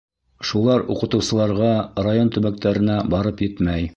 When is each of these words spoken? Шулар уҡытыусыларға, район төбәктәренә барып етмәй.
Шулар 0.51 0.85
уҡытыусыларға, 0.93 1.69
район 2.09 2.33
төбәктәренә 2.37 2.99
барып 3.15 3.47
етмәй. 3.49 3.89